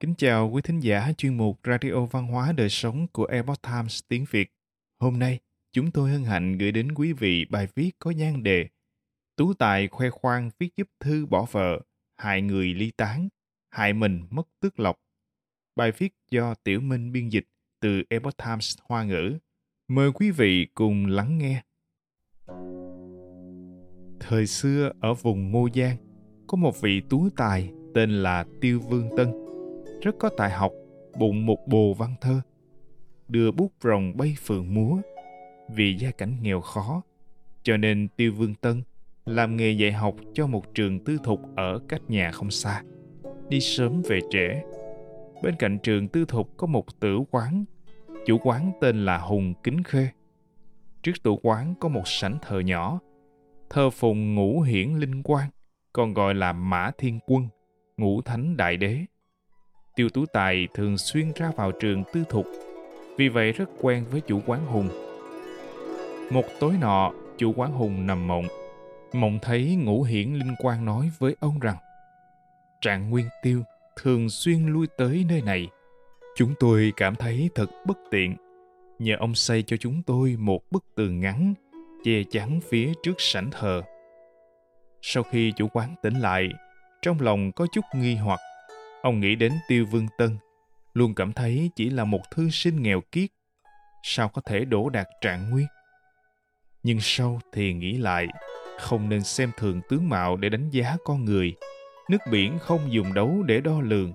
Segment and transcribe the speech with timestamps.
[0.00, 4.00] Kính chào quý thính giả chuyên mục Radio Văn hóa Đời Sống của Epoch Times
[4.08, 4.52] tiếng Việt.
[4.98, 5.38] Hôm nay,
[5.72, 8.68] chúng tôi hân hạnh gửi đến quý vị bài viết có nhan đề
[9.36, 11.80] Tú Tài khoe khoang viết giúp thư bỏ vợ,
[12.16, 13.28] hại người ly tán,
[13.70, 15.00] hại mình mất tước lộc.
[15.76, 17.46] Bài viết do Tiểu Minh biên dịch
[17.80, 19.38] từ Epoch Times Hoa ngữ.
[19.88, 21.62] Mời quý vị cùng lắng nghe.
[24.20, 25.96] Thời xưa ở vùng Ngô Giang,
[26.46, 29.49] có một vị tú tài tên là Tiêu Vương Tân
[30.02, 30.72] rất có tài học,
[31.18, 32.40] bụng một bồ văn thơ.
[33.28, 34.96] Đưa bút rồng bay phượng múa.
[35.74, 37.02] Vì gia cảnh nghèo khó,
[37.62, 38.82] cho nên Tiêu Vương Tân
[39.26, 42.82] làm nghề dạy học cho một trường tư thục ở cách nhà không xa.
[43.48, 44.62] Đi sớm về trễ.
[45.42, 47.64] Bên cạnh trường tư thục có một tử quán.
[48.26, 50.08] Chủ quán tên là Hùng Kính Khê.
[51.02, 53.00] Trước tử quán có một sảnh thờ nhỏ,
[53.70, 55.50] thờ phùng ngũ hiển linh quang,
[55.92, 57.48] còn gọi là Mã Thiên Quân,
[57.96, 58.98] ngũ thánh đại đế.
[60.00, 62.46] Tiêu Tú Tài thường xuyên ra vào trường tư thục,
[63.16, 64.88] vì vậy rất quen với chủ quán Hùng.
[66.30, 68.44] Một tối nọ, chủ quán Hùng nằm mộng.
[69.12, 71.76] Mộng thấy ngũ hiển linh quang nói với ông rằng
[72.80, 73.62] Trạng Nguyên Tiêu
[73.96, 75.68] thường xuyên lui tới nơi này.
[76.36, 78.36] Chúng tôi cảm thấy thật bất tiện.
[78.98, 81.54] Nhờ ông xây cho chúng tôi một bức tường ngắn
[82.04, 83.82] che chắn phía trước sảnh thờ.
[85.02, 86.48] Sau khi chủ quán tỉnh lại,
[87.02, 88.40] trong lòng có chút nghi hoặc
[89.02, 90.38] Ông nghĩ đến Tiêu Vương Tân,
[90.94, 93.30] luôn cảm thấy chỉ là một thư sinh nghèo kiết,
[94.02, 95.66] sao có thể đổ đạt trạng nguyên.
[96.82, 98.26] Nhưng sau thì nghĩ lại,
[98.78, 101.56] không nên xem thường tướng mạo để đánh giá con người,
[102.10, 104.12] nước biển không dùng đấu để đo lường.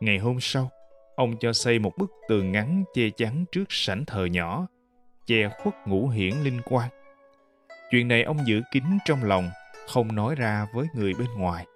[0.00, 0.70] Ngày hôm sau,
[1.16, 4.66] ông cho xây một bức tường ngắn che chắn trước sảnh thờ nhỏ,
[5.26, 6.88] che khuất ngũ hiển linh quan.
[7.90, 9.50] Chuyện này ông giữ kín trong lòng,
[9.88, 11.66] không nói ra với người bên ngoài.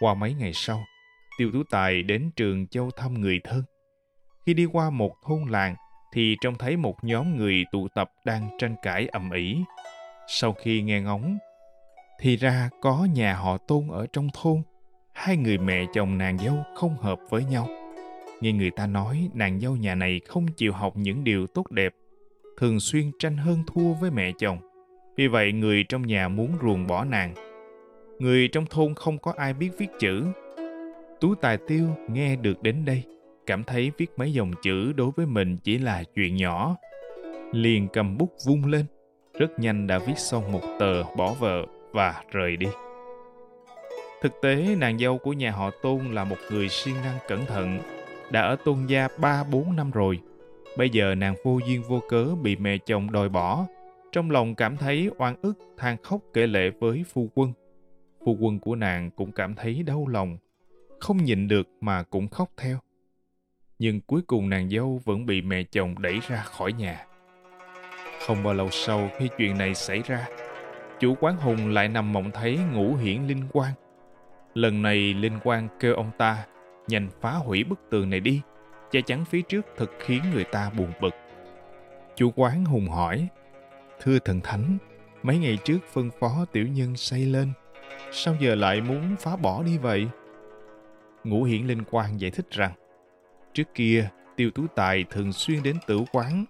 [0.00, 0.84] Qua mấy ngày sau,
[1.36, 3.62] Tiêu Tú Tài đến trường châu thăm người thân.
[4.46, 5.76] Khi đi qua một thôn làng,
[6.12, 9.58] thì trông thấy một nhóm người tụ tập đang tranh cãi ầm ĩ.
[10.28, 11.38] Sau khi nghe ngóng,
[12.20, 14.62] thì ra có nhà họ tôn ở trong thôn.
[15.12, 17.68] Hai người mẹ chồng nàng dâu không hợp với nhau.
[18.40, 21.94] Nghe người ta nói nàng dâu nhà này không chịu học những điều tốt đẹp,
[22.58, 24.58] thường xuyên tranh hơn thua với mẹ chồng.
[25.16, 27.34] Vì vậy người trong nhà muốn ruồng bỏ nàng.
[28.18, 30.24] Người trong thôn không có ai biết viết chữ,
[31.20, 33.02] Tú Tài Tiêu nghe được đến đây,
[33.46, 36.76] cảm thấy viết mấy dòng chữ đối với mình chỉ là chuyện nhỏ.
[37.52, 38.84] Liền cầm bút vung lên,
[39.38, 42.66] rất nhanh đã viết xong một tờ bỏ vợ và rời đi.
[44.22, 47.78] Thực tế, nàng dâu của nhà họ Tôn là một người siêng năng cẩn thận,
[48.30, 50.20] đã ở Tôn gia 3-4 năm rồi.
[50.78, 53.66] Bây giờ nàng vô duyên vô cớ bị mẹ chồng đòi bỏ,
[54.12, 57.52] trong lòng cảm thấy oan ức than khóc kể lệ với phu quân.
[58.24, 60.38] Phu quân của nàng cũng cảm thấy đau lòng,
[61.00, 62.78] không nhịn được mà cũng khóc theo.
[63.78, 67.06] Nhưng cuối cùng nàng dâu vẫn bị mẹ chồng đẩy ra khỏi nhà.
[68.26, 70.28] Không bao lâu sau khi chuyện này xảy ra,
[71.00, 73.72] chủ quán Hùng lại nằm mộng thấy ngũ hiển linh quang.
[74.54, 76.46] Lần này linh quang kêu ông ta
[76.88, 78.40] nhanh phá hủy bức tường này đi,
[78.90, 81.14] che chắn phía trước thật khiến người ta buồn bực.
[82.16, 83.28] Chủ quán Hùng hỏi,
[84.00, 84.78] Thưa thần thánh,
[85.22, 87.52] mấy ngày trước phân phó tiểu nhân xây lên,
[88.12, 90.08] sao giờ lại muốn phá bỏ đi vậy?
[91.28, 92.72] Ngũ Hiển Linh Quang giải thích rằng
[93.54, 96.44] trước kia Tiêu Tú Tài thường xuyên đến tử quán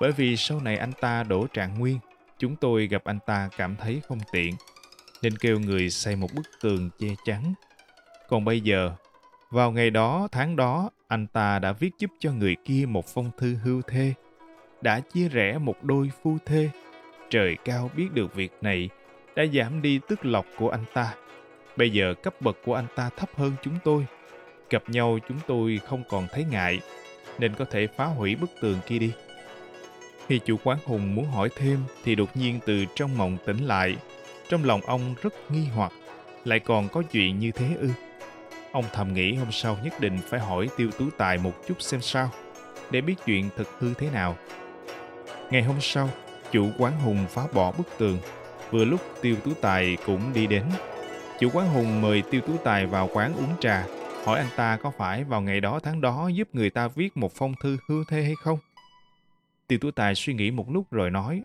[0.00, 1.98] bởi vì sau này anh ta đổ trạng nguyên
[2.38, 4.54] chúng tôi gặp anh ta cảm thấy không tiện
[5.22, 7.54] nên kêu người xây một bức tường che chắn.
[8.28, 8.92] Còn bây giờ,
[9.50, 13.30] vào ngày đó, tháng đó, anh ta đã viết giúp cho người kia một phong
[13.38, 14.14] thư hưu thê,
[14.80, 16.70] đã chia rẽ một đôi phu thê.
[17.30, 18.88] Trời cao biết được việc này,
[19.36, 21.14] đã giảm đi tức lộc của anh ta.
[21.76, 24.06] Bây giờ cấp bậc của anh ta thấp hơn chúng tôi,
[24.70, 26.80] Gặp nhau chúng tôi không còn thấy ngại,
[27.38, 29.12] nên có thể phá hủy bức tường kia đi.
[30.26, 33.96] Khi chủ quán Hùng muốn hỏi thêm thì đột nhiên từ trong mộng tỉnh lại.
[34.48, 35.92] Trong lòng ông rất nghi hoặc,
[36.44, 37.88] lại còn có chuyện như thế ư.
[38.72, 42.00] Ông thầm nghĩ hôm sau nhất định phải hỏi Tiêu Tú Tài một chút xem
[42.00, 42.30] sao,
[42.90, 44.36] để biết chuyện thực hư thế nào.
[45.50, 46.08] Ngày hôm sau,
[46.52, 48.18] chủ quán Hùng phá bỏ bức tường.
[48.70, 50.62] Vừa lúc Tiêu Tú Tài cũng đi đến.
[51.40, 53.84] Chủ quán Hùng mời Tiêu Tú Tài vào quán uống trà
[54.24, 57.32] hỏi anh ta có phải vào ngày đó tháng đó giúp người ta viết một
[57.34, 58.58] phong thư hư thê hay không?
[59.68, 61.42] Tiêu Tú Tài suy nghĩ một lúc rồi nói,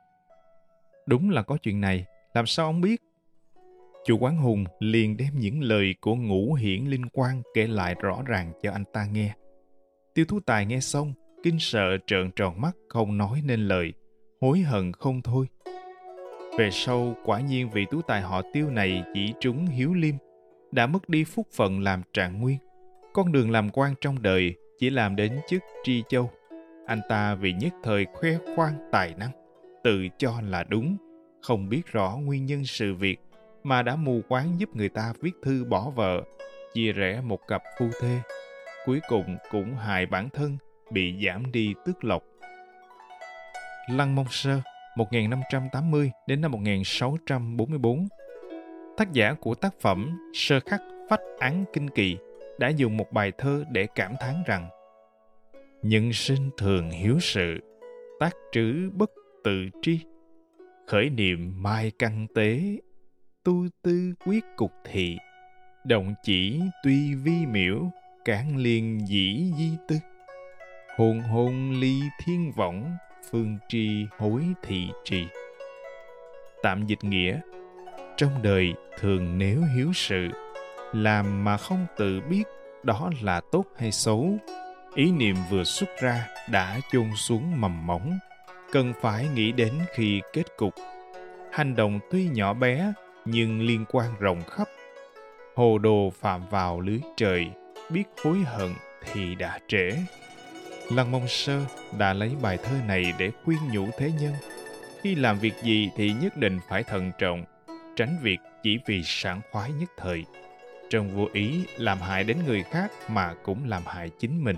[1.05, 3.01] đúng là có chuyện này, làm sao ông biết?
[4.05, 8.21] Chủ quán Hùng liền đem những lời của ngũ hiển linh quan kể lại rõ
[8.25, 9.33] ràng cho anh ta nghe.
[10.13, 13.93] Tiêu Tú Tài nghe xong, kinh sợ trợn tròn mắt không nói nên lời,
[14.41, 15.47] hối hận không thôi.
[16.57, 20.15] Về sau, quả nhiên vị tú tài họ tiêu này chỉ trúng hiếu liêm,
[20.73, 22.57] đã mất đi phúc phận làm trạng nguyên.
[23.13, 26.31] Con đường làm quan trong đời chỉ làm đến chức tri châu.
[26.87, 29.31] Anh ta vì nhất thời khoe khoang tài năng,
[29.83, 30.97] tự cho là đúng,
[31.41, 33.17] không biết rõ nguyên nhân sự việc
[33.63, 36.23] mà đã mù quáng giúp người ta viết thư bỏ vợ,
[36.73, 38.19] chia rẽ một cặp phu thê.
[38.85, 40.57] Cuối cùng cũng hại bản thân,
[40.91, 42.23] bị giảm đi tước lộc.
[43.89, 44.61] Lăng Mông Sơ
[44.97, 48.07] 1580 đến năm 1644
[48.97, 52.17] Tác giả của tác phẩm Sơ khắc phách án kinh kỳ
[52.59, 54.69] đã dùng một bài thơ để cảm thán rằng
[55.81, 57.59] Nhân sinh thường hiếu sự,
[58.19, 59.11] tác trữ bất
[59.43, 59.99] tự tri,
[60.87, 62.61] khởi niệm mai căn tế,
[63.43, 65.17] tu tư quyết cục thị,
[65.85, 67.91] động chỉ tuy vi miễu,
[68.25, 69.95] cản liền dĩ di tư.
[70.97, 72.91] Hồn hồn ly thiên võng,
[73.31, 75.25] phương tri hối thị trì.
[76.63, 77.39] Tạm dịch nghĩa,
[78.23, 80.27] trong đời thường nếu hiếu sự,
[80.93, 82.43] làm mà không tự biết
[82.83, 84.37] đó là tốt hay xấu,
[84.95, 88.19] ý niệm vừa xuất ra đã chôn xuống mầm móng,
[88.71, 90.73] cần phải nghĩ đến khi kết cục.
[91.51, 92.93] Hành động tuy nhỏ bé
[93.25, 94.67] nhưng liên quan rộng khắp.
[95.55, 97.47] Hồ đồ phạm vào lưới trời,
[97.89, 98.73] biết hối hận
[99.11, 99.91] thì đã trễ.
[100.91, 101.61] Lăng Mông Sơ
[101.97, 104.33] đã lấy bài thơ này để khuyên nhủ thế nhân.
[105.01, 107.45] Khi làm việc gì thì nhất định phải thận trọng,
[107.95, 110.25] tránh việc chỉ vì sảng khoái nhất thời.
[110.89, 114.57] Trong vô ý làm hại đến người khác mà cũng làm hại chính mình.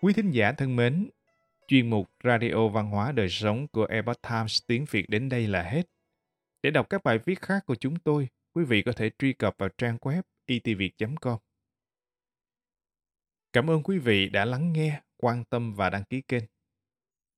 [0.00, 1.10] Quý thính giả thân mến,
[1.68, 5.62] chuyên mục Radio Văn hóa Đời Sống của Epoch Times tiếng Việt đến đây là
[5.62, 5.82] hết.
[6.62, 9.54] Để đọc các bài viết khác của chúng tôi, quý vị có thể truy cập
[9.58, 11.38] vào trang web itviet.com.
[13.52, 16.44] Cảm ơn quý vị đã lắng nghe, quan tâm và đăng ký kênh.